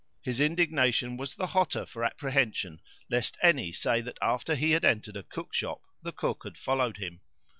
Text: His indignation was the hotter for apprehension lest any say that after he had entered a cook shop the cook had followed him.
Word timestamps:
His 0.23 0.39
indignation 0.39 1.15
was 1.15 1.35
the 1.35 1.45
hotter 1.45 1.85
for 1.85 2.03
apprehension 2.03 2.81
lest 3.11 3.37
any 3.43 3.71
say 3.71 4.01
that 4.01 4.17
after 4.19 4.55
he 4.55 4.71
had 4.71 4.83
entered 4.83 5.15
a 5.15 5.21
cook 5.21 5.53
shop 5.53 5.83
the 6.01 6.11
cook 6.11 6.41
had 6.43 6.57
followed 6.57 6.97
him. 6.97 7.21